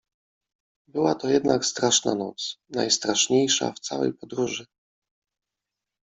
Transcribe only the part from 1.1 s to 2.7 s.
to jednak straszna noc—